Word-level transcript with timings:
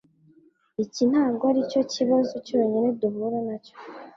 Iki 0.83 1.03
ntabwo 1.11 1.43
aricyo 1.51 1.81
kibazo 1.93 2.35
cyonyine 2.47 2.89
duhura 2.99 3.37
nacyo. 3.47 3.73